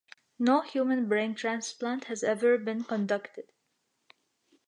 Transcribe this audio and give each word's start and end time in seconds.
No 0.39 0.61
human 0.61 1.07
brain 1.07 1.35
transplant 1.35 2.05
has 2.05 2.23
ever 2.23 2.57
been 2.57 2.83
conducted. 2.83 3.51